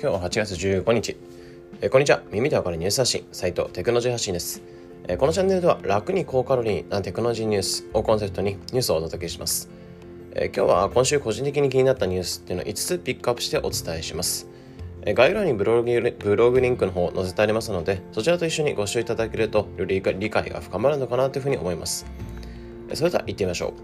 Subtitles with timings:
[0.00, 1.16] 今日は8月15日。
[1.80, 2.22] えこんにちは。
[2.30, 4.62] 耳でわかるニュース発信、サイトテクノジー発信です。
[5.08, 9.68] えこのチャンネルでは楽に高カロリーなテクノロジーニュースをコンセプトにニュースをお届けします。
[10.36, 14.46] え今日は今週個人的に気になったニュースっていうのを5つピックアップしてお伝えします。
[15.02, 22.06] え概要欄にブログブログリンクの方を載せてありますので、そちらと一緒にご視聴いただけるとより理解が深まるのかなというふうに思います。
[22.94, 23.74] それでは行ってみましょ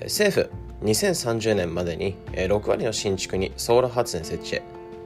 [0.00, 0.02] う。
[0.02, 0.50] 政府
[0.82, 4.62] 2030年までに6割の新築にソーラー発電設置へ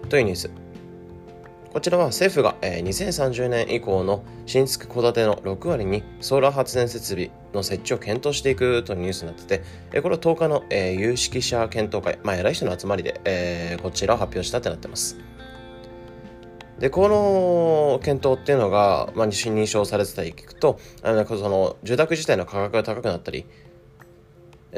[0.08, 0.50] というニュース
[1.76, 9.44] こちらは政府が2030年以降の新築戸建ての6割にソーラー発電設備の設置を検討していくというニュースになって
[9.92, 15.18] て、これは10日の有識者検討会、まあ、偉い人の集まりでこちらを発表したってなってます。
[16.78, 23.44] で、この検討っていうのが、まあ、認証されてたり聞くと、あのその住宅自体の価格が高くなったり、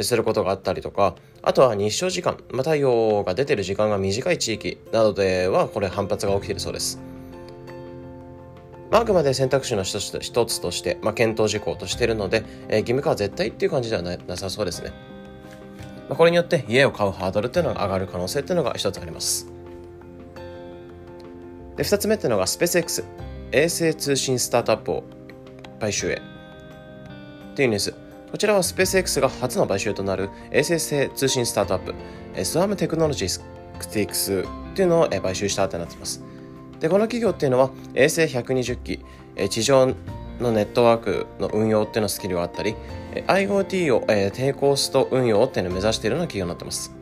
[0.00, 7.00] することがあったりとか、あとは日照時間、まあ、太陽が出てる時間が短い地域などではこれ反発が起きているそうです。
[8.90, 14.92] まあ、あくまで選択肢の一つ一つとして、まあ、検討事項としているので、えー、義務化は絶対っていう感じではなさそうですね。
[16.08, 19.46] まあ、これによって家を買うハードルっていうのが上がる可能性っていうのが一つあります。
[21.76, 23.04] で、二つ目っていうのがスペース X、
[23.52, 25.04] 衛星通信スタートアップを
[25.80, 26.22] 買収へ
[27.54, 28.07] というニュース。
[28.30, 31.80] こちらはスペース X が初の買収となる衛星製通信スタートアッ
[32.34, 33.40] プ、スワムテクノロジース
[33.90, 36.22] ティックスというのを買収したとなっています。
[36.78, 39.00] で、この企業っていうのは衛星120機、
[39.48, 39.94] 地上
[40.40, 42.76] のネットワークの運用っていうのスキルがあったり、
[43.26, 46.92] IoT を低コスト運用っていうのを目指しているような企業になっています。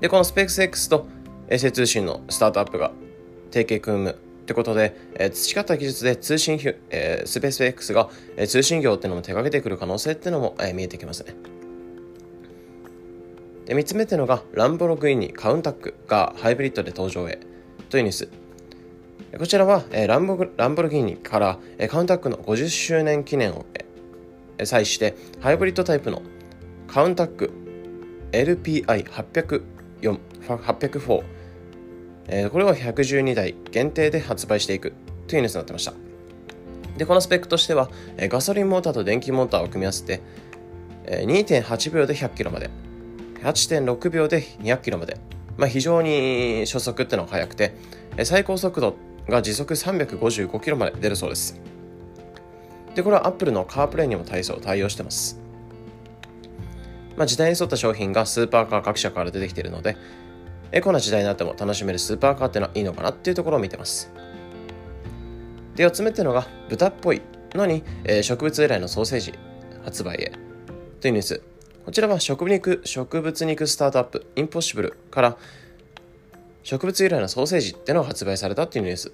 [0.00, 1.06] で、このスペース X と
[1.48, 2.92] 衛星通信のスタートアップが
[3.50, 11.34] 提携組むってことで、えー、培った技術で通信、えー、スペース X が、えー、通信業っていうのも手掛けてくる可能性っていうのも、えー、見えてきますね。
[13.64, 17.40] で3つ目っていうのがランボルギーニカウンタックがハイブリッドで登場へ
[17.90, 18.28] というニュース。
[19.36, 26.22] こちらは、えー、ランボランボルギーニから、えー、カウンタックの50周年記念を、えー、際してハイブリッドタイプの
[26.86, 27.50] カウンタック
[28.30, 31.35] LPI804 804
[32.28, 34.92] えー、これを112台限定で発売していく
[35.26, 35.94] というニュースになってました。
[36.96, 40.20] で、このスペックとしては、えー、ガソリンモーターと電気モーターを組み合わせて、
[41.04, 42.70] えー、2.8秒で100キロまで、
[43.42, 45.18] 8.6秒で200キロまで、
[45.56, 47.74] まあ、非常に初速っていうのが速くて、
[48.16, 48.96] えー、最高速度
[49.28, 51.60] が時速355キロまで出るそうです。
[52.94, 55.38] で、これは Apple のカープレイにも対応対応してます。
[57.16, 59.96] まあ、時代に沿った商品がスーパーカー各社から出てきているので、
[60.72, 64.10] エコな時代になっても楽しめるスーパーカーってのはいいのかなっていうところを見てます。
[65.74, 67.22] で、4つ目っていうのが豚っぽい
[67.54, 69.34] のに、えー、植物由来のソーセージ
[69.84, 70.32] 発売へ
[71.00, 71.42] というニュース。
[71.84, 75.36] こちらは植肉植物肉スタートアップインポッシブルから
[76.64, 79.12] 植物由来のソーセージってのが発売されたっていうニュース。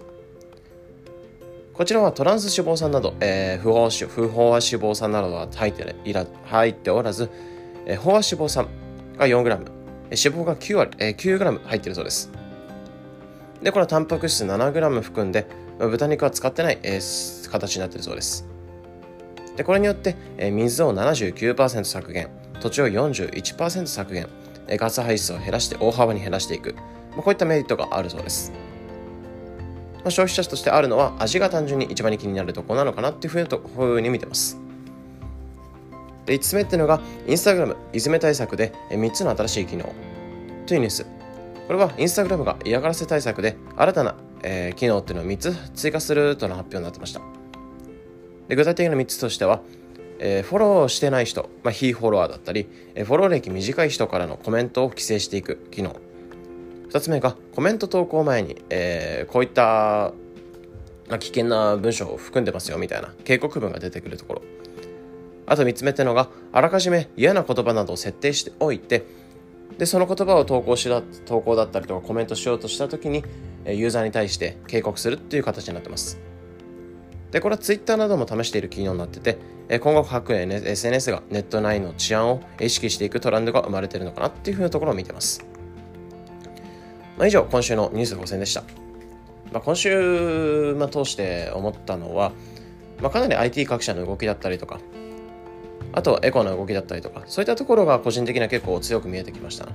[1.75, 6.15] こちらはトランス脂肪酸など、えー、不飽不飽和脂肪酸などは入ってい
[6.45, 7.31] 入っておらず、
[7.87, 8.69] えー、飽和脂肪酸
[9.19, 9.82] が 4g
[10.13, 12.31] 脂肪が9割、えー、9g 入っているそうです。
[13.63, 15.47] で、これはタンパク質 7g 含んで、
[15.79, 18.47] 豚肉は使ってない、えー、形になっているそうです。
[19.57, 22.29] で、これによって、えー、水を79%削減、
[22.61, 24.29] 土地を41%削減、
[24.69, 26.75] え、ガス排出を減らして大幅に減らしていく、
[27.13, 28.53] まあ、こういったメリットがあるそうです。
[30.03, 34.59] まあ、消費者としてあるのは味が単純に一番に気になるとこなのかなっていうふうに見てます。
[36.33, 39.93] で5つ目っていうのがインスタグラムいじめ対策で3つの新しい機能。
[40.67, 41.05] というニュース。
[41.67, 47.21] これはインスタグラムが嫌がらせ対策で新たな、えー、機能っていうのを3つ追加するとの発表になってました。
[48.49, 49.61] で具体的な3つとしては、
[50.19, 55.97] えー、フォローしてない人、まあ、非フォロワーだったり、えー、フォロー歴短い人からのコメントを規制していく機能。
[56.89, 60.13] 2つ目がコメント投稿前に、えー、こういった
[61.11, 64.43] ま、危険な文章を含んでますよみたいな警告文が出てくるところ。
[65.47, 69.05] あと3つ目ってのがあらかじめ嫌な言葉などを設定しておいて
[69.79, 73.25] でその言葉を投稿しだ投稿だったりとかコメントしようとした時に
[73.67, 76.19] ユーザーに対して警告するっていう形になってます。
[77.31, 79.39] でこれは Twitter なども試している機能になってて
[79.81, 85.43] 今後各 SNS がネット内の治安を意識していくトレンドが生まれてるのかなっていうふうなところを見てます、
[87.17, 88.65] まあ、以上今週のニュース5選でした、
[89.51, 92.33] まあ、今週、まあ、通して思ったのは、
[93.01, 94.79] まあ、かなり IT 各社の動きだったりとか
[95.93, 99.67] あとエコな動きだったりとか、そういったところが個人的には結構強く見えてきました。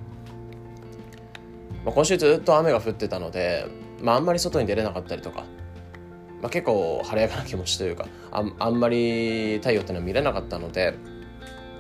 [1.88, 3.66] まあ、今週ずっと雨が降ってたので、
[4.02, 5.46] まあ、あんまり外に出れなかったりとか、
[6.42, 10.96] まあ、結構晴れやかな気持ちというかああんまり太陽っていうのは見れなかったので、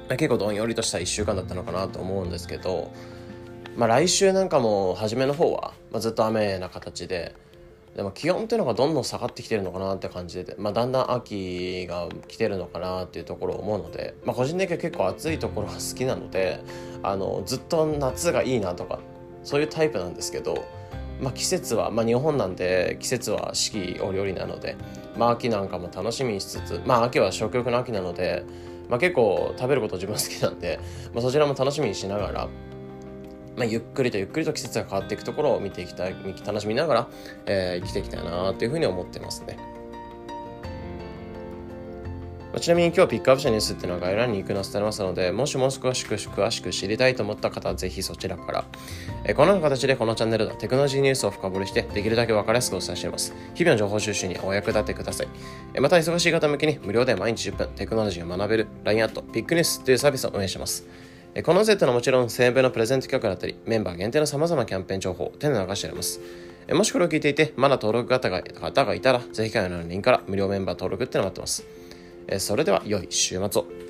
[0.07, 2.91] まあ、結構どんよりとした1週間だったのかなと思うんですけど、
[3.75, 7.35] まあ、来週なんかも初めの方は、まあ、ずっと雨な形で
[7.97, 16.63] でも気温っていうのがどんどん下がってきてるのかなって感じで、まあ、だんだん秋が来てるのかなっていうところを思うので、まあ、個人的には結構暑いところが好きなので
[17.01, 18.99] あのずっと夏がいいなとか
[19.43, 20.63] そういうタイプなんですけど、
[21.19, 24.75] まあ、季節は、まあ、日本なんで季節は四季折々なので、
[25.17, 28.43] まあ、秋なんかも楽しみにしつつ、まあ、秋は食欲の秋なので、
[28.89, 30.79] まあ、結構食べること自分好きなんで、
[31.15, 32.47] まあ、そちらも楽しみにしながら
[33.57, 36.15] まあ、ゆっくりとゆっくりと季節が変わっていくところを見ていきたい
[36.45, 37.07] 楽しみながら、
[37.47, 39.57] えー、生きていきたいなというふうに思ってますね。
[42.59, 48.65] ちなみに今日ピックアップしたニュースっていうのは概要欄に行くのせてますので、もしもう少し詳しく知りたいと思った方はぜひそちらから。
[49.25, 53.33] えこのような形でこのチャンネルではテクノロジーニュースを深掘りしてできるだけ分かりやすくお伝えしています。
[53.53, 55.27] 日々の情報収集にお役立てください。
[55.73, 60.87] えまた忙しい方向けに無料で毎日10分テクノロジーを学べる LINE アットピックニュースというサービスを運営します。
[61.43, 66.19] このセットのもちろん声明のプレゼント企画だったり、メンバー限定の様々なキャンペーン情報を手で流してあります。
[66.69, 71.63] もしこれを聞いていて、まだ登録方が方がいたら、ぜひ概要欄のリンクから無料メンバー登録ってのを待ってます。
[72.39, 73.86] それでは、良い週末を。